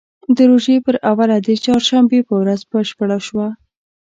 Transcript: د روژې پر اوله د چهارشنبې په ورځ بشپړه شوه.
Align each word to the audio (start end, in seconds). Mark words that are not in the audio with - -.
د 0.35 0.37
روژې 0.49 0.77
پر 0.85 0.95
اوله 1.09 1.37
د 1.41 1.47
چهارشنبې 1.63 2.19
په 2.27 2.33
ورځ 2.41 2.61
بشپړه 2.71 3.17
شوه. 3.27 3.47